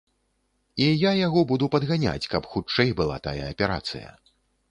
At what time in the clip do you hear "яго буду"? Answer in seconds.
1.17-1.65